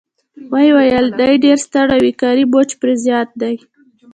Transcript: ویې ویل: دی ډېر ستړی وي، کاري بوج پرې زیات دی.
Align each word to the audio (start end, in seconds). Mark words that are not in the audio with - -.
ویې 0.51 0.71
ویل: 0.75 1.07
دی 1.19 1.33
ډېر 1.45 1.57
ستړی 1.65 1.99
وي، 2.03 2.11
کاري 2.21 2.43
بوج 2.51 2.69
پرې 2.81 2.93
زیات 3.05 3.29
دی. 3.41 3.55